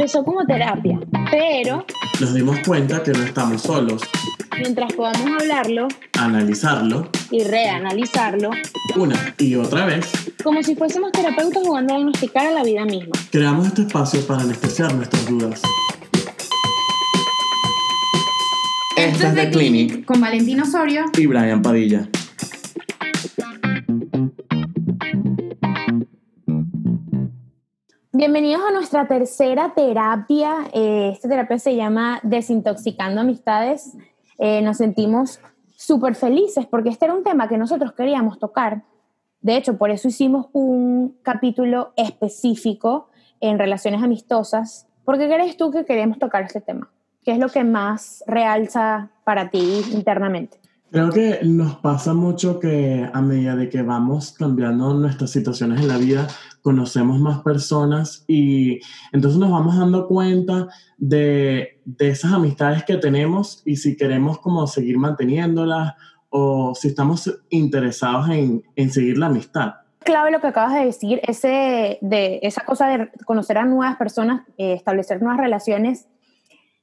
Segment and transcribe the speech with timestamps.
[0.00, 0.98] Empezó como terapia,
[1.30, 1.84] pero
[2.20, 4.00] Nos dimos cuenta que no estamos solos.
[4.58, 5.88] mientras podamos hablarlo
[6.18, 8.48] Analizarlo y reanalizarlo,
[8.96, 10.10] una y otra vez,
[10.42, 13.12] como si fuésemos terapeutas jugando a diagnosticar a la vida misma.
[13.30, 15.60] creamos este espacio para anestesiar nuestras dudas.
[18.96, 21.04] Esta es The Clinic con Valentín Osorio.
[21.18, 22.08] y Brian Padilla.
[28.20, 30.68] Bienvenidos a nuestra tercera terapia.
[30.74, 33.96] Eh, esta terapia se llama Desintoxicando Amistades.
[34.36, 35.40] Eh, nos sentimos
[35.74, 38.82] súper felices porque este era un tema que nosotros queríamos tocar.
[39.40, 43.08] De hecho, por eso hicimos un capítulo específico
[43.40, 44.86] en relaciones amistosas.
[45.06, 46.90] ¿Por qué crees tú que queremos tocar este tema?
[47.24, 50.59] ¿Qué es lo que más realza para ti internamente?
[50.92, 55.88] Creo que nos pasa mucho que a medida de que vamos cambiando nuestras situaciones en
[55.88, 56.26] la vida,
[56.62, 58.80] conocemos más personas y
[59.12, 60.66] entonces nos vamos dando cuenta
[60.98, 65.94] de, de esas amistades que tenemos y si queremos como seguir manteniéndolas
[66.28, 69.74] o si estamos interesados en, en seguir la amistad.
[70.00, 74.42] clave lo que acabas de decir, ese, de, esa cosa de conocer a nuevas personas,
[74.58, 76.08] eh, establecer nuevas relaciones.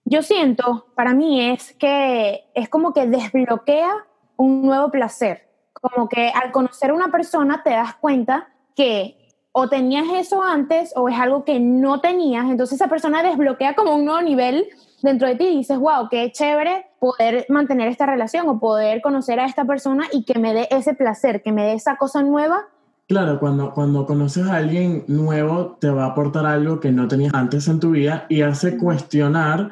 [0.09, 3.91] Yo siento, para mí es que es como que desbloquea
[4.38, 5.50] un nuevo placer.
[5.73, 9.17] Como que al conocer a una persona te das cuenta que
[9.52, 13.95] o tenías eso antes o es algo que no tenías, entonces esa persona desbloquea como
[13.95, 14.69] un nuevo nivel
[15.02, 19.41] dentro de ti y dices, wow, qué chévere poder mantener esta relación o poder conocer
[19.41, 22.67] a esta persona y que me dé ese placer, que me dé esa cosa nueva
[23.08, 27.33] Claro, cuando, cuando conoces a alguien nuevo te va a aportar algo que no tenías
[27.33, 29.72] antes en tu vida y hace cuestionar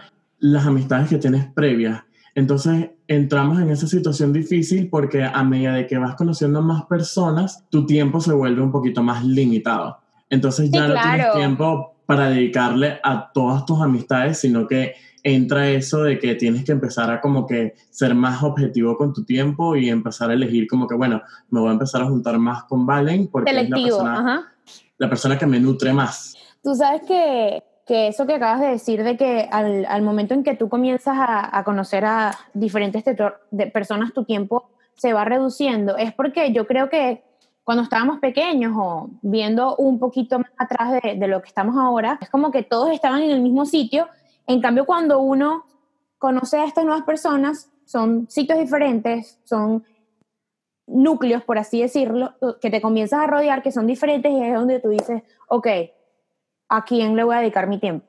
[0.51, 2.03] las amistades que tienes previas.
[2.35, 7.63] Entonces entramos en esa situación difícil porque a medida de que vas conociendo más personas,
[7.69, 9.97] tu tiempo se vuelve un poquito más limitado.
[10.29, 15.69] Entonces ya Sí, no tienes tiempo para dedicarle a todas tus amistades, sino que entra
[15.69, 19.75] eso de que tienes que empezar a como que ser más objetivo con tu tiempo
[19.75, 22.85] y empezar a elegir como que, bueno, me voy a empezar a juntar más con
[22.85, 24.53] Valen porque es la persona, Ajá.
[24.99, 26.35] la persona que me nutre más.
[26.61, 30.43] Tú sabes que, que eso que acabas de decir de que al, al momento en
[30.43, 35.95] que tú comienzas a, a conocer a diferentes de personas, tu tiempo se va reduciendo.
[35.97, 37.23] Es porque yo creo que
[37.63, 42.17] cuando estábamos pequeños o viendo un poquito más atrás de, de lo que estamos ahora,
[42.21, 44.07] es como que todos estaban en el mismo sitio.
[44.47, 45.65] En cambio, cuando uno
[46.17, 49.83] conoce a estas nuevas personas, son sitios diferentes, son
[50.87, 54.79] núcleos, por así decirlo, que te comienzas a rodear, que son diferentes y es donde
[54.79, 55.67] tú dices, ok,
[56.69, 58.05] ¿a quién le voy a dedicar mi tiempo?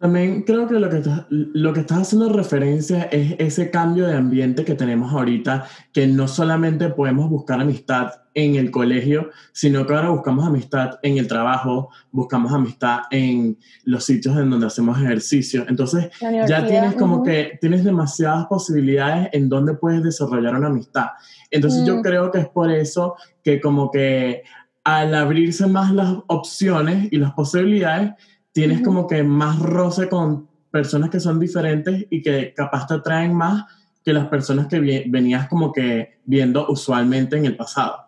[0.00, 4.16] También creo que lo que, estás, lo que estás haciendo referencia es ese cambio de
[4.16, 9.94] ambiente que tenemos ahorita, que no solamente podemos buscar amistad en el colegio, sino que
[9.94, 15.64] ahora buscamos amistad en el trabajo, buscamos amistad en los sitios en donde hacemos ejercicio.
[15.68, 21.06] Entonces, ya tienes como que tienes demasiadas posibilidades en donde puedes desarrollar una amistad.
[21.50, 22.02] Entonces yo Mm.
[22.02, 24.42] creo que es por eso que como que
[24.84, 28.12] al abrirse más las opciones y las posibilidades,
[28.52, 33.34] tienes como que más roce con personas que son diferentes y que capaz te atraen
[33.34, 33.64] más
[34.04, 38.04] que las personas que venías como que viendo usualmente en el pasado.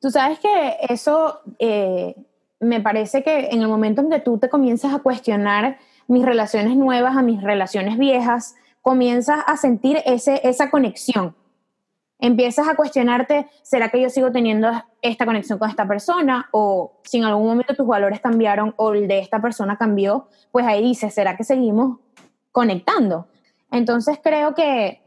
[0.00, 2.14] Tú sabes que eso eh,
[2.60, 6.76] me parece que en el momento en que tú te comienzas a cuestionar mis relaciones
[6.76, 11.34] nuevas a mis relaciones viejas, comienzas a sentir ese, esa conexión.
[12.20, 14.68] Empiezas a cuestionarte, ¿será que yo sigo teniendo
[15.02, 16.48] esta conexión con esta persona?
[16.50, 20.66] O si en algún momento tus valores cambiaron o el de esta persona cambió, pues
[20.66, 21.98] ahí dices, ¿será que seguimos
[22.50, 23.28] conectando?
[23.70, 25.00] Entonces creo que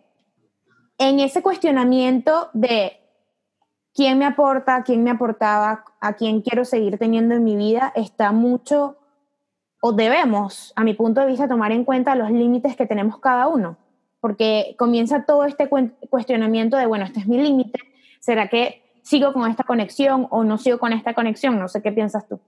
[0.98, 3.02] en ese cuestionamiento de
[3.94, 8.32] quién me aporta, quién me aportaba, a quién quiero seguir teniendo en mi vida, está
[8.32, 8.98] mucho,
[9.82, 13.48] o debemos, a mi punto de vista, tomar en cuenta los límites que tenemos cada
[13.48, 13.78] uno,
[14.22, 15.68] porque comienza todo este
[16.10, 17.80] cuestionamiento de, bueno, este es mi límite,
[18.20, 21.60] ¿será que sigo con esta conexión o no sigo con esta conexión?
[21.60, 22.40] No sé qué piensas tú.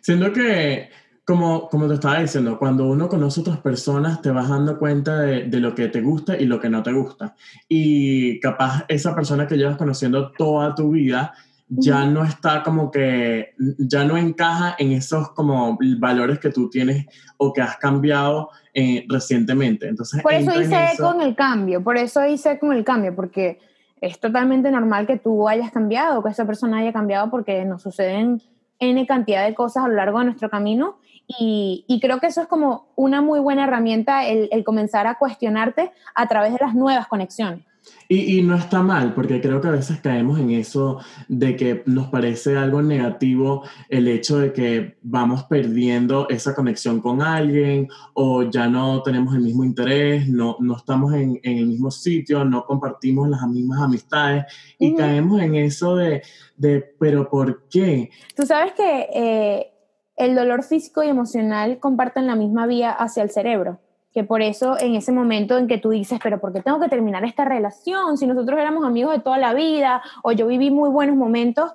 [0.00, 0.90] Siento que,
[1.24, 5.44] como, como te estaba diciendo, cuando uno conoce otras personas, te vas dando cuenta de,
[5.44, 7.34] de lo que te gusta y lo que no te gusta.
[7.68, 11.32] Y capaz esa persona que llevas conociendo toda tu vida
[11.70, 17.06] ya no está como que, ya no encaja en esos como valores que tú tienes
[17.36, 19.88] o que has cambiado eh, recientemente.
[19.88, 23.14] Entonces, Por eso en hice eso- con el cambio, por eso hice con el cambio,
[23.14, 23.58] porque
[24.00, 28.40] es totalmente normal que tú hayas cambiado, que esa persona haya cambiado, porque nos suceden
[28.78, 30.96] N cantidad de cosas a lo largo de nuestro camino.
[31.38, 35.16] Y, y creo que eso es como una muy buena herramienta, el, el comenzar a
[35.16, 37.64] cuestionarte a través de las nuevas conexiones.
[38.12, 40.98] Y, no está mal, porque creo que a veces caemos en eso
[41.28, 47.22] de que nos parece algo negativo el hecho de que vamos perdiendo esa conexión con
[47.22, 52.44] alguien o ya no tenemos el mismo interés, no, no estamos en, el mismo sitio,
[52.44, 54.44] no compartimos las mismas amistades
[54.76, 56.22] y caemos en eso de,
[56.56, 58.10] de, pero ¿por qué?
[58.34, 59.72] Tú sabes que eh,
[60.16, 63.78] el dolor físico y emocional comparten la misma vía hacia el cerebro
[64.12, 66.88] que por eso en ese momento en que tú dices, pero ¿por qué tengo que
[66.88, 70.90] terminar esta relación si nosotros éramos amigos de toda la vida o yo viví muy
[70.90, 71.72] buenos momentos?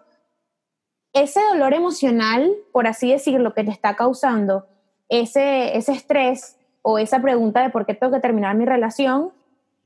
[1.14, 4.68] Ese dolor emocional, por así decirlo, que te está causando
[5.08, 9.32] ese, ese estrés o esa pregunta de por qué tengo que terminar mi relación,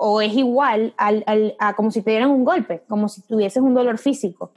[0.01, 3.61] o es igual al, al, a como si te dieran un golpe, como si tuvieses
[3.61, 4.51] un dolor físico.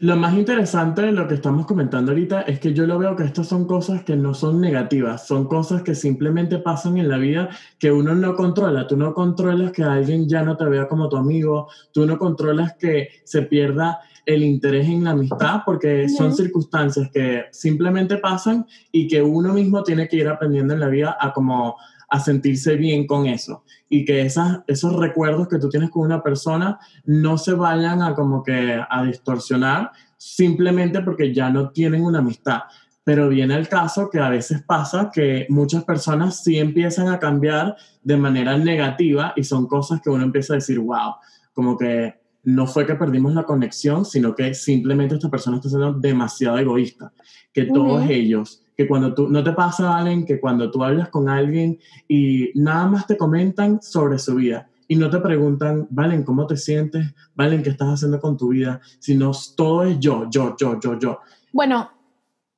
[0.00, 3.24] Lo más interesante de lo que estamos comentando ahorita es que yo lo veo que
[3.24, 7.48] estas son cosas que no son negativas, son cosas que simplemente pasan en la vida
[7.80, 8.86] que uno no controla.
[8.86, 12.76] Tú no controlas que alguien ya no te vea como tu amigo, tú no controlas
[12.78, 19.08] que se pierda el interés en la amistad porque son circunstancias que simplemente pasan y
[19.08, 21.76] que uno mismo tiene que ir aprendiendo en la vida a como
[22.08, 26.22] a sentirse bien con eso y que esas, esos recuerdos que tú tienes con una
[26.22, 32.18] persona no se vayan a como que a distorsionar simplemente porque ya no tienen una
[32.18, 32.62] amistad.
[33.04, 37.76] Pero viene el caso que a veces pasa que muchas personas sí empiezan a cambiar
[38.02, 41.14] de manera negativa y son cosas que uno empieza a decir, wow,
[41.54, 42.14] como que
[42.44, 47.12] no fue que perdimos la conexión, sino que simplemente esta persona está siendo demasiado egoísta,
[47.52, 51.28] que todos ellos que cuando tú, no te pasa, Valen, que cuando tú hablas con
[51.28, 56.46] alguien y nada más te comentan sobre su vida y no te preguntan, Valen, ¿cómo
[56.46, 57.12] te sientes?
[57.34, 58.80] Valen, ¿qué estás haciendo con tu vida?
[59.00, 61.18] Sino todo es yo, yo, yo, yo, yo.
[61.52, 61.90] Bueno,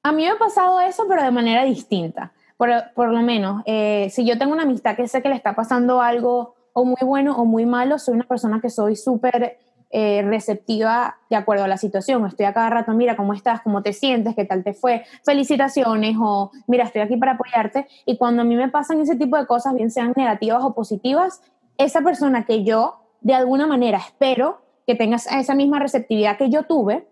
[0.02, 2.34] a mí me ha pasado eso, pero de manera distinta.
[2.58, 5.54] Por, por lo menos, eh, si yo tengo una amistad que sé que le está
[5.54, 9.56] pasando algo o muy bueno o muy malo, soy una persona que soy súper
[9.92, 12.24] eh, receptiva de acuerdo a la situación.
[12.24, 13.60] Estoy a cada rato, mira, ¿cómo estás?
[13.62, 14.36] ¿Cómo te sientes?
[14.36, 15.04] ¿Qué tal te fue?
[15.24, 17.88] Felicitaciones o mira, estoy aquí para apoyarte.
[18.06, 21.42] Y cuando a mí me pasan ese tipo de cosas, bien sean negativas o positivas,
[21.76, 26.62] esa persona que yo de alguna manera espero que tenga esa misma receptividad que yo
[26.62, 27.08] tuve,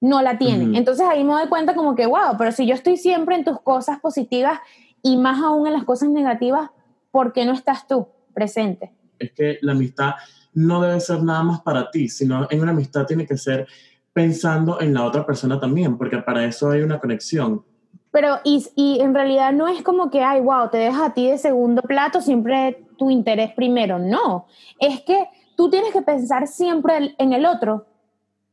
[0.00, 0.78] no la tiene.
[0.78, 3.60] Entonces ahí me doy cuenta como que, wow, pero si yo estoy siempre en tus
[3.60, 4.60] cosas positivas
[5.02, 6.70] y más aún en las cosas negativas,
[7.10, 8.92] ¿por qué no estás tú presente?
[9.18, 10.14] Es que la amistad
[10.54, 13.66] no debe ser nada más para ti, sino en una amistad tiene que ser
[14.12, 17.64] pensando en la otra persona también, porque para eso hay una conexión.
[18.12, 21.28] Pero, y, y en realidad no es como que, ay, wow, te dejas a ti
[21.28, 23.98] de segundo plato, siempre tu interés primero.
[23.98, 24.46] No,
[24.78, 27.86] es que tú tienes que pensar siempre en el otro,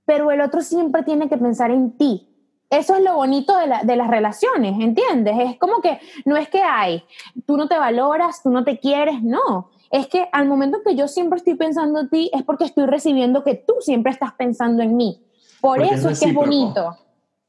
[0.03, 2.27] pero el otro siempre tiene que pensar en ti.
[2.71, 5.35] Eso es lo bonito de, la, de, las relaciones, ¿entiendes?
[5.37, 7.03] Es como que no es que hay,
[7.45, 11.07] tú no te valoras, tú no te quieres, no es que al momento que yo
[11.07, 14.95] siempre estoy pensando en ti, es porque estoy recibiendo que tú siempre estás pensando en
[14.95, 15.21] mí.
[15.59, 16.97] Por eso es, que es bonito.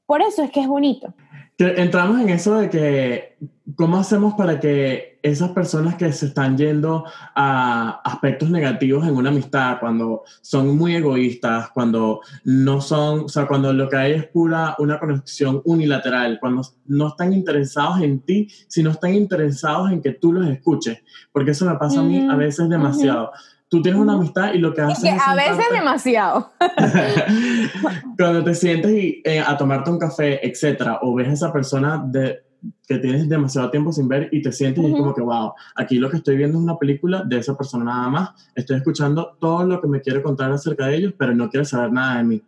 [0.06, 1.14] Por eso es que es bonito.
[1.58, 3.36] Entramos en eso de que,
[3.76, 7.04] ¿cómo hacemos para que esas personas que se están yendo
[7.34, 13.46] a aspectos negativos en una amistad, cuando son muy egoístas, cuando no son, o sea,
[13.46, 18.48] cuando lo que hay es pura una conexión unilateral, cuando no están interesados en ti,
[18.68, 20.98] sino están interesados en que tú los escuches?
[21.30, 23.30] Porque eso me pasa a mí a veces demasiado
[23.72, 25.14] tú tienes una amistad y lo que haces es...
[25.14, 26.52] Que a veces demasiado.
[28.18, 32.04] Cuando te sientes y, eh, a tomarte un café, etcétera, o ves a esa persona
[32.06, 32.42] de,
[32.86, 35.96] que tienes demasiado tiempo sin ver y te sientes y es como que, wow, aquí
[35.98, 38.30] lo que estoy viendo es una película de esa persona nada más.
[38.54, 41.92] Estoy escuchando todo lo que me quiere contar acerca de ellos, pero no quiere saber
[41.92, 42.42] nada de mí.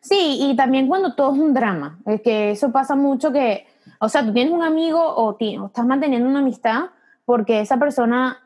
[0.00, 3.66] Sí, y también cuando todo es un drama, es que eso pasa mucho que,
[4.00, 6.86] o sea, tú tienes un amigo o, o estás manteniendo una amistad
[7.24, 8.38] porque esa persona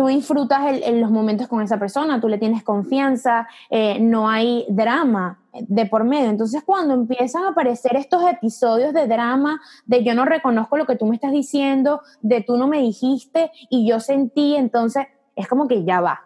[0.00, 5.38] tú disfrutas los momentos con esa persona, tú le tienes confianza, eh, no hay drama
[5.52, 6.30] de por medio.
[6.30, 10.96] Entonces, cuando empiezan a aparecer estos episodios de drama, de yo no reconozco lo que
[10.96, 15.04] tú me estás diciendo, de tú no me dijiste y yo sentí, entonces
[15.36, 16.22] es como que ya va.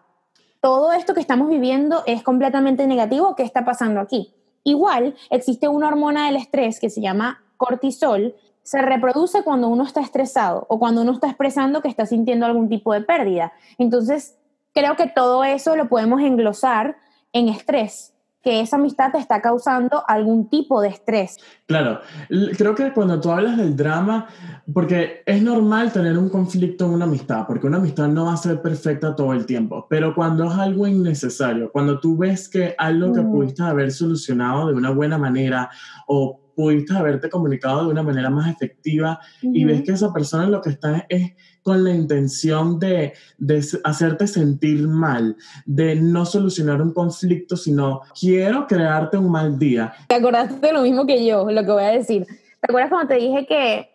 [0.61, 3.35] Todo esto que estamos viviendo es completamente negativo.
[3.35, 4.37] ¿Qué está pasando aquí?
[4.63, 10.01] Igual existe una hormona del estrés que se llama cortisol, se reproduce cuando uno está
[10.01, 13.53] estresado o cuando uno está expresando que está sintiendo algún tipo de pérdida.
[13.79, 14.37] Entonces,
[14.73, 16.97] creo que todo eso lo podemos englosar
[17.33, 21.39] en estrés que esa amistad te está causando algún tipo de estrés.
[21.67, 24.27] Claro, creo que cuando tú hablas del drama,
[24.73, 28.37] porque es normal tener un conflicto en una amistad, porque una amistad no va a
[28.37, 33.15] ser perfecta todo el tiempo, pero cuando es algo innecesario, cuando tú ves que algo
[33.15, 35.71] que pudiste haber solucionado de una buena manera
[36.07, 40.61] o pudiste haberte comunicado de una manera más efectiva y ves que esa persona lo
[40.61, 41.33] que está es
[41.63, 48.67] con la intención de, de, hacerte sentir mal, de no solucionar un conflicto, sino quiero
[48.67, 49.95] crearte un mal día.
[50.09, 52.27] Te acordaste de lo mismo que yo, lo que voy a decir.
[52.27, 53.91] ¿Te acuerdas cuando te dije que,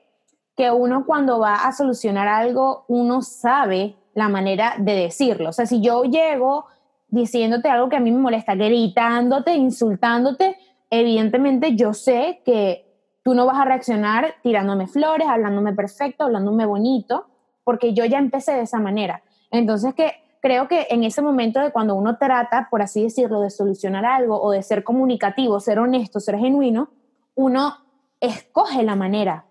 [0.55, 5.49] que uno cuando va a solucionar algo, uno sabe la manera de decirlo?
[5.49, 6.65] O sea, si yo llego
[7.07, 10.57] diciéndote algo que a mí me molesta, gritándote, insultándote,
[10.89, 12.85] evidentemente yo sé que
[13.23, 17.27] tú no vas a reaccionar tirándome flores, hablándome perfecto, hablándome bonito,
[17.63, 19.21] porque yo ya empecé de esa manera.
[19.51, 23.49] Entonces que creo que en ese momento de cuando uno trata, por así decirlo, de
[23.49, 26.89] solucionar algo o de ser comunicativo, ser honesto, ser genuino,
[27.35, 27.77] uno
[28.19, 29.45] escoge la manera.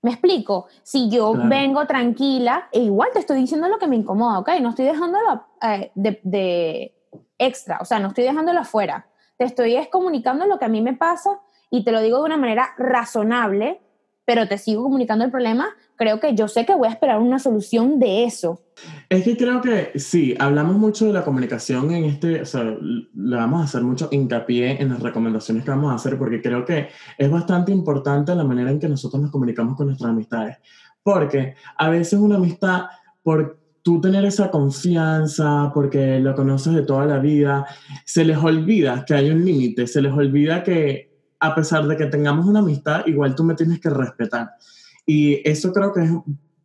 [0.00, 0.66] ¿Me explico?
[0.84, 4.50] Si yo vengo tranquila, e igual te estoy diciendo lo que me incomoda, ¿ok?
[4.60, 6.94] No estoy dejándolo eh, de, de,
[7.36, 9.06] extra, o sea, no estoy dejándolo afuera.
[9.38, 11.40] Te estoy es comunicando lo que a mí me pasa
[11.70, 13.80] y te lo digo de una manera razonable,
[14.24, 17.38] pero te sigo comunicando el problema, creo que yo sé que voy a esperar una
[17.38, 18.60] solución de eso.
[19.08, 23.36] Es que creo que sí, hablamos mucho de la comunicación en este, o sea, le
[23.36, 26.88] vamos a hacer mucho hincapié en las recomendaciones que vamos a hacer porque creo que
[27.16, 30.56] es bastante importante la manera en que nosotros nos comunicamos con nuestras amistades.
[31.02, 32.86] Porque a veces una amistad,
[33.22, 37.64] por tú tener esa confianza, porque lo conoces de toda la vida,
[38.04, 42.04] se les olvida que hay un límite, se les olvida que a pesar de que
[42.04, 44.50] tengamos una amistad, igual tú me tienes que respetar.
[45.06, 46.10] Y eso creo que es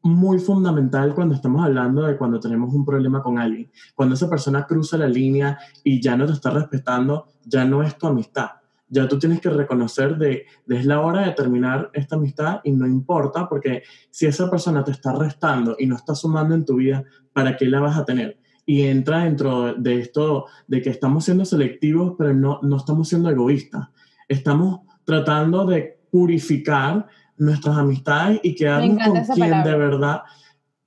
[0.02, 3.72] muy fundamental cuando estamos hablando de cuando tenemos un problema con alguien.
[3.96, 7.98] Cuando esa persona cruza la línea y ya no te está respetando, ya no es
[7.98, 8.50] tu amistad.
[8.94, 12.72] Ya tú tienes que reconocer de, de es la hora de terminar esta amistad y
[12.72, 16.76] no importa porque si esa persona te está restando y no está sumando en tu
[16.76, 18.40] vida, ¿para qué la vas a tener?
[18.66, 23.30] Y entra dentro de esto de que estamos siendo selectivos, pero no, no estamos siendo
[23.30, 23.90] egoístas
[24.28, 27.08] estamos tratando de purificar
[27.38, 30.22] nuestras amistades y quedarnos con quien de verdad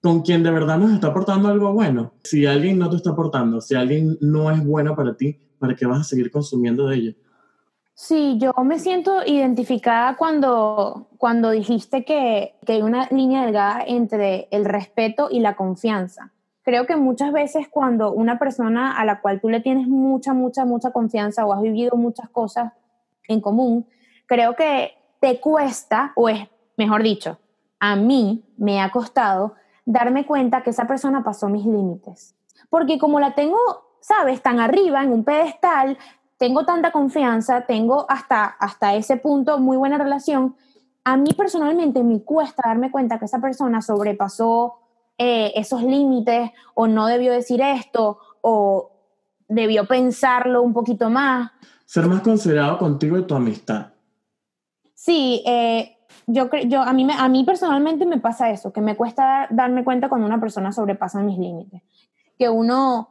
[0.00, 2.14] con quien de verdad nos está aportando algo bueno.
[2.22, 5.84] Si alguien no te está aportando, si alguien no es bueno para ti, ¿para qué
[5.84, 7.12] vas a seguir consumiendo de ella?
[7.98, 14.48] Sí, yo me siento identificada cuando, cuando dijiste que, que hay una línea delgada entre
[14.50, 16.30] el respeto y la confianza.
[16.62, 20.66] Creo que muchas veces cuando una persona a la cual tú le tienes mucha, mucha,
[20.66, 22.74] mucha confianza o has vivido muchas cosas
[23.28, 23.86] en común,
[24.26, 27.38] creo que te cuesta, o es, mejor dicho,
[27.80, 29.54] a mí me ha costado
[29.86, 32.36] darme cuenta que esa persona pasó mis límites.
[32.68, 33.56] Porque como la tengo,
[34.02, 35.96] sabes, tan arriba, en un pedestal,
[36.38, 40.56] tengo tanta confianza, tengo hasta, hasta ese punto muy buena relación,
[41.04, 44.74] a mí personalmente me cuesta darme cuenta que esa persona sobrepasó
[45.18, 48.90] eh, esos límites o no debió decir esto o
[49.48, 51.52] debió pensarlo un poquito más
[51.86, 53.92] ser más considerado contigo y tu amistad.
[54.92, 59.46] Sí, eh, yo, yo a, mí, a mí personalmente me pasa eso, que me cuesta
[59.50, 61.82] darme cuenta cuando una persona sobrepasa mis límites.
[62.36, 63.08] Que uno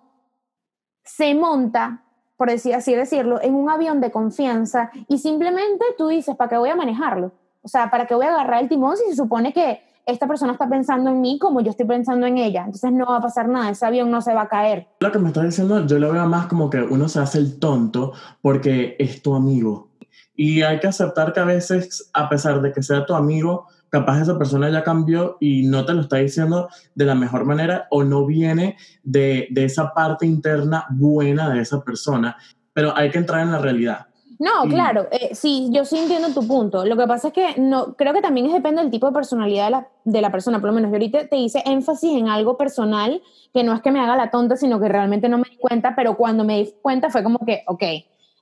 [1.04, 2.04] se monta,
[2.38, 6.70] por así decirlo, en un avión de confianza y simplemente tú dices, ¿para qué voy
[6.70, 7.32] a manejarlo?
[7.62, 10.54] O sea, ¿para qué voy a agarrar el timón si se supone que esta persona
[10.54, 12.64] está pensando en mí como yo estoy pensando en ella.
[12.66, 14.88] Entonces no va a pasar nada, ese avión no se va a caer.
[15.00, 17.60] Lo que me estás diciendo, yo lo veo más como que uno se hace el
[17.60, 19.90] tonto porque es tu amigo.
[20.36, 24.22] Y hay que aceptar que a veces, a pesar de que sea tu amigo, capaz
[24.22, 28.04] esa persona ya cambió y no te lo está diciendo de la mejor manera o
[28.04, 32.36] no viene de, de esa parte interna buena de esa persona.
[32.74, 34.08] Pero hay que entrar en la realidad.
[34.38, 36.84] No, claro, eh, sí, yo sí entiendo tu punto.
[36.84, 39.72] Lo que pasa es que no, creo que también depende del tipo de personalidad de
[39.72, 40.60] la, de la, persona.
[40.60, 43.22] Por lo menos yo ahorita te hice énfasis en algo personal
[43.54, 45.96] que no es que me haga la tonta, sino que realmente no me di cuenta,
[45.96, 47.84] pero cuando me di cuenta fue como que, ok,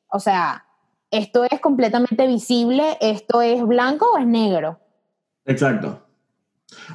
[0.09, 0.65] o sea,
[1.11, 4.79] esto es completamente visible, esto es blanco o es negro.
[5.45, 6.03] Exacto.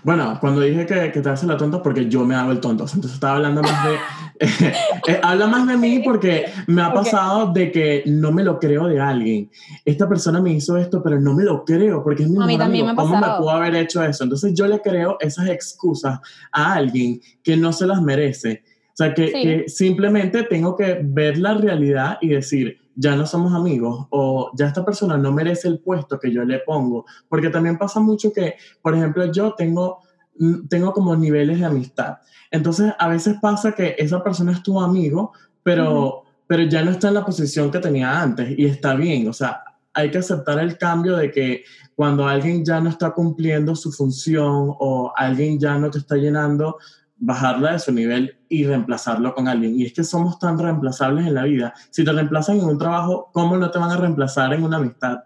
[0.03, 2.85] Bueno, cuando dije que, que te hace la tonta, porque yo me hago el tonto.
[2.85, 3.97] Entonces estaba hablando más de.
[5.09, 8.87] Eh, habla más de mí porque me ha pasado de que no me lo creo
[8.87, 9.51] de alguien.
[9.85, 12.57] Esta persona me hizo esto, pero no me lo creo porque es mi a mí
[12.57, 14.23] también Me ha ¿Cómo me pudo haber hecho eso?
[14.23, 16.21] Entonces yo le creo esas excusas
[16.53, 18.63] a alguien que no se las merece.
[18.93, 23.55] O sea, que, que simplemente tengo que ver la realidad y decir, ya no somos
[23.55, 27.07] amigos o ya esta persona no merece el puesto que yo le pongo.
[27.29, 30.01] Porque también pasa mucho que, por ejemplo, yo tengo,
[30.37, 32.19] mm, tengo como niveles de amistad.
[32.51, 37.09] Entonces, a veces pasa que esa persona es tu amigo, pero, pero ya no está
[37.09, 39.29] en la posición que tenía antes y está bien.
[39.29, 39.63] O sea,
[39.95, 41.65] hay que aceptar el cambio de que
[41.95, 46.79] cuando alguien ya no está cumpliendo su función o alguien ya no te está llenando,
[47.17, 49.79] bajarla de su nivel y reemplazarlo con alguien.
[49.79, 51.75] Y es que somos tan reemplazables en la vida.
[51.91, 55.25] Si te reemplazan en un trabajo, ¿cómo no te van a reemplazar en una amistad?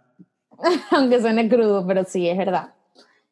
[0.91, 2.75] aunque suene crudo, pero sí, es verdad.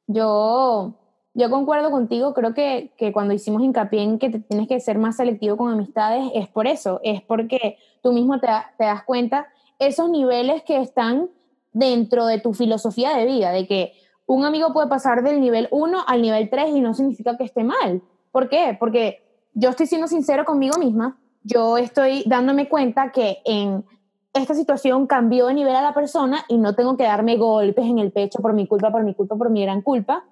[0.07, 0.95] Yo,
[1.35, 4.99] yo concuerdo contigo, creo que, que cuando hicimos hincapié en que te tienes que ser
[4.99, 9.47] más selectivo con amistades, es por eso, es porque tú mismo te, te das cuenta
[9.79, 11.29] esos niveles que están
[11.73, 13.93] dentro de tu filosofía de vida, de que
[14.27, 17.65] un amigo puede pasar del nivel 1 al nivel 3 y no significa que esté
[17.65, 18.03] mal.
[18.31, 18.77] ¿Por qué?
[18.79, 19.23] Porque
[19.54, 23.85] yo estoy siendo sincero conmigo misma, yo estoy dándome cuenta que en
[24.33, 27.99] esta situación cambió de nivel a la persona y no tengo que darme golpes en
[27.99, 30.25] el pecho por mi culpa, por mi culpa, por mi gran culpa,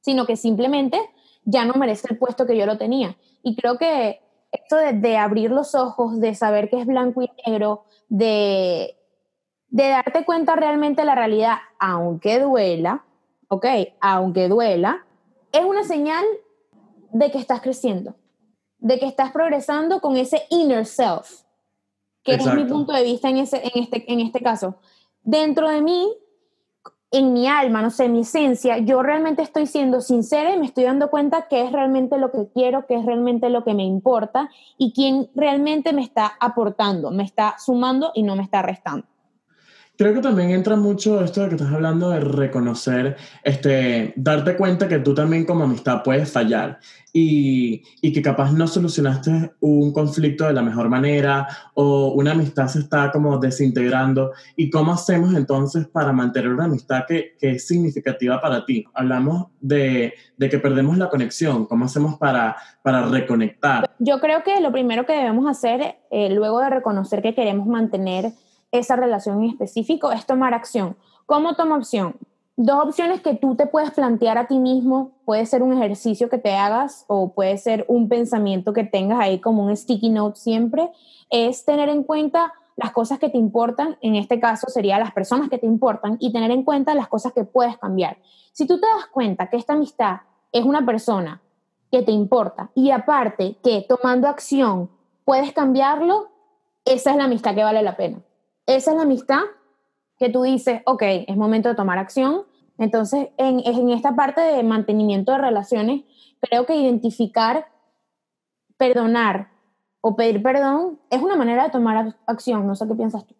[0.00, 0.98] sino que simplemente
[1.44, 3.16] ya no merece el puesto que yo lo tenía.
[3.42, 4.20] Y creo que
[4.52, 8.96] esto de, abrir los ojos, de saber que es blanco y negro, de,
[9.68, 13.04] de darte cuenta realmente de la realidad, aunque duela,
[13.48, 13.66] ¿ok?
[14.00, 15.04] Aunque duela,
[15.52, 16.24] es una señal
[17.12, 18.14] de que estás creciendo,
[18.84, 21.40] de que estás progresando con ese inner self,
[22.22, 24.76] que es mi punto de vista en, ese, en, este, en este caso.
[25.22, 26.06] Dentro de mí,
[27.10, 30.84] en mi alma, no sé, mi esencia, yo realmente estoy siendo sincera y me estoy
[30.84, 34.50] dando cuenta qué es realmente lo que quiero, qué es realmente lo que me importa
[34.76, 39.06] y quién realmente me está aportando, me está sumando y no me está restando.
[39.96, 44.88] Creo que también entra mucho esto de que estás hablando de reconocer, este, darte cuenta
[44.88, 46.80] que tú también como amistad puedes fallar
[47.12, 52.66] y, y, que capaz no solucionaste un conflicto de la mejor manera o una amistad
[52.66, 54.32] se está como desintegrando.
[54.56, 58.84] ¿Y cómo hacemos entonces para mantener una amistad que, que es significativa para ti?
[58.94, 61.66] Hablamos de, de, que perdemos la conexión.
[61.66, 63.88] ¿Cómo hacemos para, para reconectar?
[64.00, 68.32] Yo creo que lo primero que debemos hacer, eh, luego de reconocer que queremos mantener
[68.78, 70.96] esa relación en específico es tomar acción.
[71.26, 72.16] ¿Cómo toma opción?
[72.56, 76.38] Dos opciones que tú te puedes plantear a ti mismo, puede ser un ejercicio que
[76.38, 80.90] te hagas o puede ser un pensamiento que tengas ahí como un sticky note siempre,
[81.30, 85.48] es tener en cuenta las cosas que te importan, en este caso serían las personas
[85.48, 88.18] que te importan, y tener en cuenta las cosas que puedes cambiar.
[88.52, 90.18] Si tú te das cuenta que esta amistad
[90.50, 91.40] es una persona
[91.90, 94.90] que te importa y aparte que tomando acción
[95.24, 96.28] puedes cambiarlo,
[96.84, 98.18] esa es la amistad que vale la pena
[98.66, 99.40] esa es la amistad
[100.18, 102.42] que tú dices, ok, es momento de tomar acción.
[102.78, 106.02] Entonces, en, en esta parte de mantenimiento de relaciones,
[106.40, 107.66] creo que identificar,
[108.76, 109.48] perdonar
[110.00, 112.66] o pedir perdón es una manera de tomar acción.
[112.66, 113.34] No sé qué piensas tú.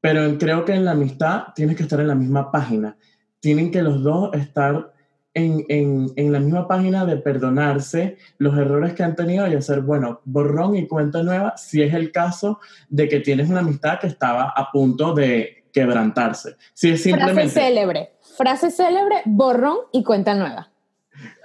[0.00, 2.96] Pero creo que en la amistad tienes que estar en la misma página.
[3.40, 4.93] Tienen que los dos estar
[5.34, 9.80] en, en, en, la misma página de perdonarse los errores que han tenido y hacer,
[9.80, 14.06] bueno, borrón y cuenta nueva, si es el caso de que tienes una amistad que
[14.06, 16.56] estaba a punto de quebrantarse.
[16.72, 17.50] Si es simplemente...
[17.50, 20.70] Frase célebre, frase célebre, borrón y cuenta nueva.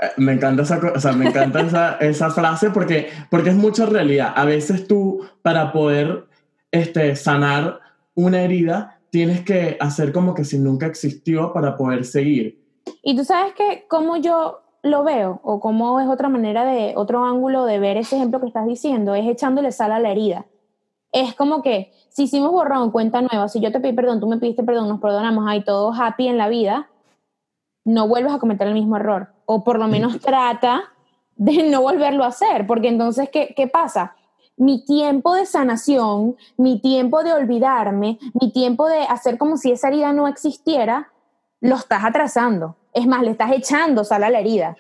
[0.01, 3.85] Eh, me encanta esa, o sea, me encanta esa, esa, frase porque, porque es mucha
[3.87, 4.33] realidad.
[4.35, 6.25] A veces tú, para poder
[6.71, 7.79] este, sanar
[8.13, 12.58] una herida, tienes que hacer como que si nunca existió para poder seguir.
[13.01, 17.25] Y tú sabes que cómo yo lo veo o cómo es otra manera de, otro
[17.25, 20.45] ángulo de ver ese ejemplo que estás diciendo, es echándole sal a la herida.
[21.11, 24.37] Es como que si hicimos borrón, cuenta nueva, si yo te pedí perdón, tú me
[24.37, 26.89] pidiste perdón, nos perdonamos, hay todo happy en la vida,
[27.83, 29.33] no vuelves a cometer el mismo error.
[29.45, 30.83] O por lo menos trata
[31.35, 34.15] de no volverlo a hacer, porque entonces, ¿qué, qué pasa?
[34.59, 39.87] mi tiempo de sanación, mi tiempo de olvidarme, mi tiempo de hacer como si esa
[39.87, 41.13] herida no existiera,
[41.61, 42.75] lo estás atrasando.
[42.93, 44.75] Es más, le estás echando sal a la herida.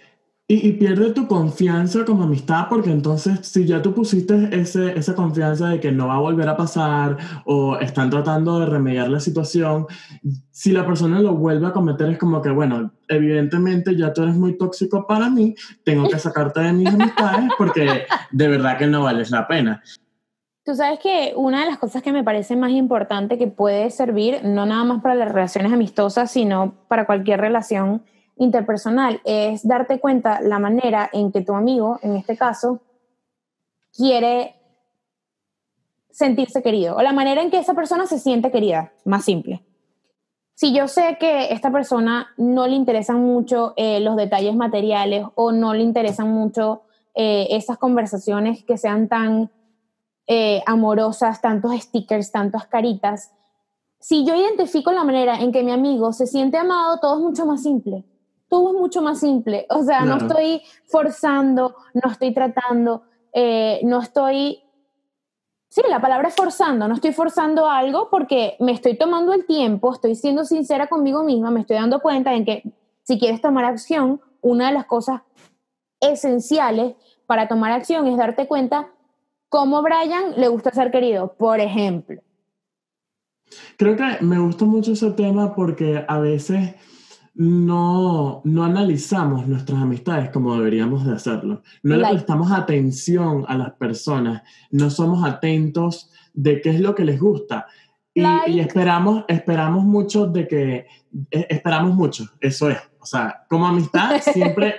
[0.51, 5.69] Y, pierde tu confianza como amistad porque entonces si ya tú pusiste ese, esa confianza
[5.69, 9.85] de que no va a volver a pasar o están tratando de remediar la situación,
[10.49, 14.37] si la persona lo vuelve a cometer es como que, bueno, evidentemente ya tú eres
[14.37, 19.03] muy tóxico para mí, tengo que sacarte de mis amistades porque de verdad que no
[19.03, 19.83] vales la pena.
[20.63, 24.43] Tú sabes que una de las cosas que me parece más importante que puede servir,
[24.43, 28.03] no nada más para las relaciones amistosas, sino para cualquier relación
[28.35, 32.81] interpersonal, es darte cuenta la manera en que tu amigo, en este caso,
[33.95, 34.55] quiere
[36.11, 39.63] sentirse querido o la manera en que esa persona se siente querida, más simple.
[40.53, 45.53] Si yo sé que esta persona no le interesan mucho eh, los detalles materiales o
[45.53, 46.81] no le interesan mucho
[47.15, 49.49] eh, esas conversaciones que sean tan
[50.31, 53.31] eh, amorosas, tantos stickers, tantas caritas.
[53.99, 57.47] Si yo identifico la manera en que mi amigo se siente amado, todo es mucho
[57.47, 58.05] más simple.
[58.47, 59.65] Todo es mucho más simple.
[59.71, 63.01] O sea, no estoy forzando, no estoy tratando,
[63.33, 64.61] eh, no estoy...
[65.67, 69.91] Sí, la palabra es forzando, no estoy forzando algo porque me estoy tomando el tiempo,
[69.91, 72.63] estoy siendo sincera conmigo misma, me estoy dando cuenta en que
[73.01, 75.21] si quieres tomar acción, una de las cosas
[75.99, 78.89] esenciales para tomar acción es darte cuenta
[79.49, 82.21] cómo Brian le gusta ser querido, por ejemplo.
[83.77, 86.75] Creo que me gusta mucho ese tema porque a veces
[87.33, 91.63] no, no analizamos nuestras amistades como deberíamos de hacerlo.
[91.83, 97.05] No le prestamos atención a las personas, no somos atentos de qué es lo que
[97.05, 97.65] les gusta.
[98.13, 100.87] Y, y, esperamos, esperamos mucho de que,
[101.31, 102.77] e, esperamos mucho, eso es.
[102.99, 104.75] O sea, como amistad siempre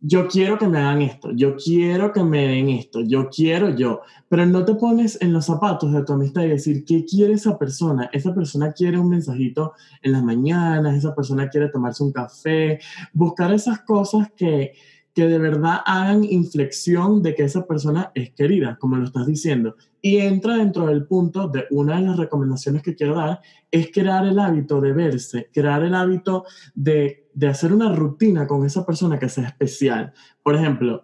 [0.00, 4.02] yo quiero que me hagan esto, yo quiero que me den esto, yo quiero yo,
[4.28, 7.58] pero no te pones en los zapatos de tu amistad y decir, ¿qué quiere esa
[7.58, 8.10] persona?
[8.12, 12.78] Esa persona quiere un mensajito en las mañanas, esa persona quiere tomarse un café,
[13.12, 14.74] buscar esas cosas que,
[15.14, 19.76] que de verdad hagan inflexión de que esa persona es querida, como lo estás diciendo.
[20.06, 23.40] Y entra dentro del punto de una de las recomendaciones que quiero dar,
[23.72, 26.44] es crear el hábito de verse, crear el hábito
[26.76, 30.12] de, de hacer una rutina con esa persona que sea especial.
[30.44, 31.02] Por ejemplo,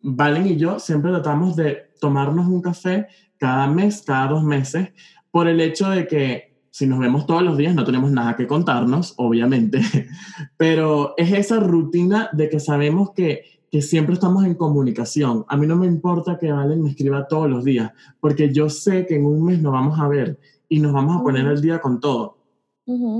[0.00, 4.90] Valen y yo siempre tratamos de tomarnos un café cada mes, cada dos meses,
[5.32, 8.46] por el hecho de que si nos vemos todos los días no tenemos nada que
[8.46, 9.80] contarnos, obviamente,
[10.56, 15.44] pero es esa rutina de que sabemos que que siempre estamos en comunicación.
[15.48, 19.06] A mí no me importa que Valen me escriba todos los días, porque yo sé
[19.06, 21.80] que en un mes nos vamos a ver y nos vamos a poner al día
[21.80, 22.38] con todo.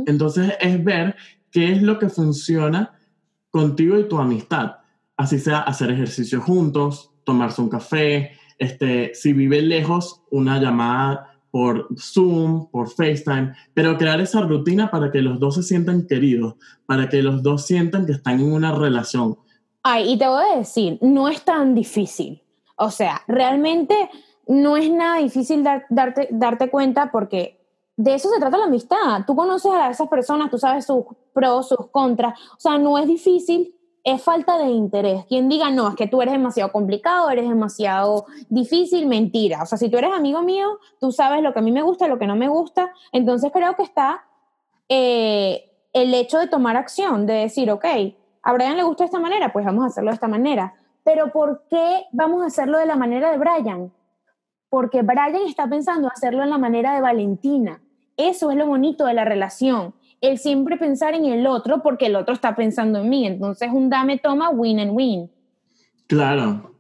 [0.07, 1.17] Entonces es ver
[1.51, 2.93] qué es lo que funciona
[3.51, 4.77] contigo y tu amistad.
[5.17, 11.89] Así sea hacer ejercicio juntos, tomarse un café, este, si vive lejos, una llamada por
[11.99, 17.09] Zoom, por FaceTime, pero crear esa rutina para que los dos se sientan queridos, para
[17.09, 19.39] que los dos sientan que están en una relación
[19.89, 22.43] Ay, y te voy a decir, no es tan difícil.
[22.77, 24.11] O sea, realmente
[24.49, 27.65] no es nada difícil darte, darte cuenta porque
[27.97, 29.23] de eso se trata la amistad.
[29.29, 32.37] Tú conoces a esas personas, tú sabes sus pros, sus contras.
[32.57, 35.25] O sea, no es difícil, es falta de interés.
[35.27, 39.63] Quien diga, no, es que tú eres demasiado complicado, eres demasiado difícil, mentira.
[39.63, 42.09] O sea, si tú eres amigo mío, tú sabes lo que a mí me gusta,
[42.09, 42.93] lo que no me gusta.
[43.13, 44.25] Entonces creo que está
[44.89, 47.87] eh, el hecho de tomar acción, de decir, ok,
[48.47, 50.75] a Brian le gusta esta manera, pues vamos a hacerlo de esta manera.
[51.03, 53.93] Pero ¿por qué vamos a hacerlo de la manera de Brian?
[54.69, 57.81] Porque Brian está pensando hacerlo en la manera de Valentina.
[58.17, 59.95] Eso es lo bonito de la relación.
[60.21, 63.27] El siempre pensar en el otro porque el otro está pensando en mí.
[63.27, 65.29] Entonces un dame toma win and win.
[66.07, 66.71] Claro.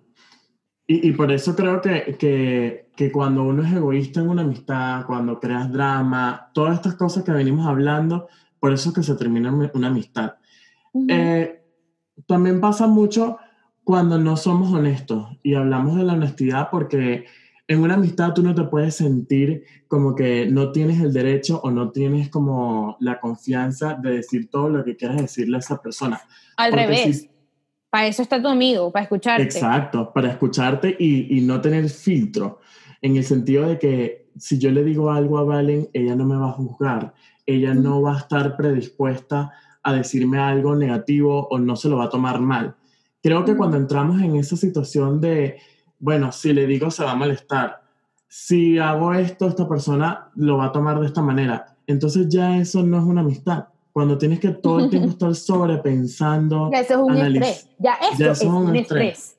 [0.86, 5.40] Y, por eso creo que, que, que, cuando uno es egoísta en una amistad, cuando
[5.40, 8.28] creas drama, todas estas cosas que venimos hablando,
[8.60, 10.34] por eso es que se termina una amistad.
[11.08, 11.62] Eh,
[12.26, 13.38] también pasa mucho
[13.84, 17.26] cuando no somos honestos y hablamos de la honestidad porque
[17.68, 21.70] en una amistad tú no te puedes sentir como que no tienes el derecho o
[21.70, 26.20] no tienes como la confianza de decir todo lo que quieras decirle a esa persona.
[26.56, 27.28] Al revés.
[27.90, 29.42] para eso está tu amigo, para escucharte.
[29.42, 32.60] Exacto, para escucharte y, y, no tener filtro.
[33.02, 36.36] En el sentido de que si yo le digo algo a Valen, ella no me
[36.36, 37.14] va a juzgar,
[37.46, 39.52] ella no va a estar predispuesta
[39.86, 42.74] a decirme algo negativo o no se lo va a tomar mal.
[43.22, 45.58] Creo que cuando entramos en esa situación de,
[46.00, 47.82] bueno, si le digo se va a molestar,
[48.26, 52.82] si hago esto, esta persona lo va a tomar de esta manera, entonces ya eso
[52.82, 53.66] no es una amistad.
[53.92, 56.68] Cuando tienes que todo el tiempo estar sobrepensando.
[56.72, 57.68] Ya eso es un estrés.
[57.78, 59.36] Ya esto es, un estrés.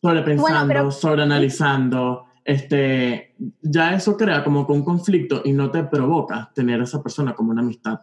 [0.00, 2.24] Sobrepensando, sobreanalizando.
[2.44, 7.02] Este, ya eso crea como que un conflicto y no te provoca tener a esa
[7.02, 8.00] persona como una amistad.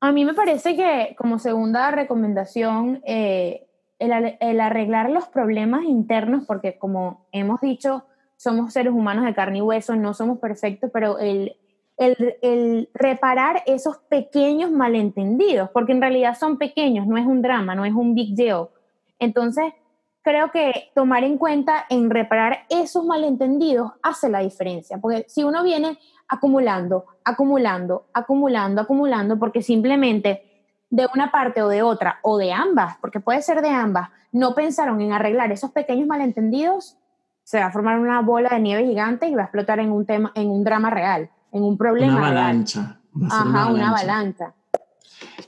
[0.00, 3.66] A mí me parece que como segunda recomendación, eh,
[3.98, 8.04] el, arreglar los problemas internos, porque como hemos dicho,
[8.36, 11.54] somos seres humanos de carne y hueso, no somos perfectos, pero el,
[11.98, 17.84] el, reparar esos pequeños malentendidos, porque en realidad son pequeños, no es un drama, no
[17.84, 18.68] es un big deal.
[19.18, 19.74] Entonces,
[20.22, 25.62] creo que tomar en cuenta en reparar esos malentendidos hace la diferencia, porque si uno
[25.62, 25.98] viene
[26.30, 30.44] acumulando, acumulando, acumulando, acumulando, porque simplemente
[30.88, 34.54] de una parte o de otra, o de ambas, porque puede ser de ambas, no
[34.54, 36.96] pensaron en arreglar esos pequeños malentendidos,
[37.42, 40.06] se va a formar una bola de nieve gigante y va a explotar en un
[40.06, 42.16] tema, en un drama real, en un problema.
[42.16, 43.00] Una avalancha.
[43.28, 44.54] Ajá, una avalancha.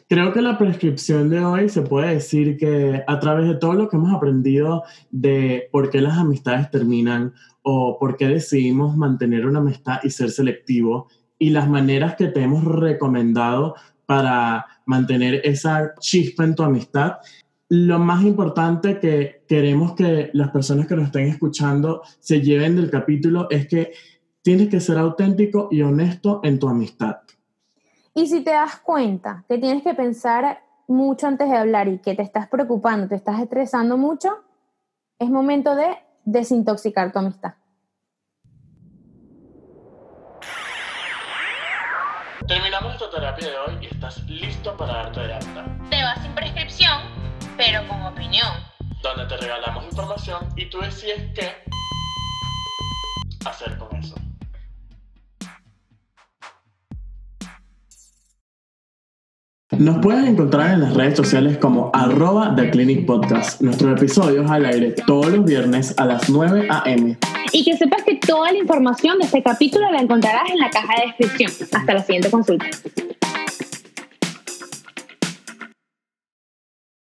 [0.08, 3.88] Creo que la prescripción de hoy se puede decir que a través de todo lo
[3.88, 9.60] que hemos aprendido de por qué las amistades terminan o por qué decidimos mantener una
[9.60, 13.74] amistad y ser selectivo y las maneras que te hemos recomendado
[14.06, 17.18] para mantener esa chispa en tu amistad,
[17.68, 22.90] lo más importante que queremos que las personas que nos estén escuchando se lleven del
[22.90, 23.92] capítulo es que
[24.42, 27.16] tienes que ser auténtico y honesto en tu amistad.
[28.14, 32.14] Y si te das cuenta que tienes que pensar mucho antes de hablar y que
[32.14, 34.28] te estás preocupando, te estás estresando mucho,
[35.18, 37.54] es momento de desintoxicar tu amistad.
[43.12, 45.64] terapia de hoy y estás listo para darte de alta.
[45.90, 46.98] Te vas sin prescripción,
[47.58, 48.48] pero con opinión.
[49.02, 51.62] Donde te regalamos información y tú decides qué
[53.44, 54.14] hacer con eso.
[59.78, 63.60] Nos puedes encontrar en las redes sociales como arroba The Podcast.
[63.62, 67.16] Nuestros episodios al aire todos los viernes a las 9 a.m.
[67.52, 70.94] Y que sepas que toda la información de este capítulo la encontrarás en la caja
[71.00, 71.68] de descripción.
[71.72, 72.66] Hasta la siguiente consulta.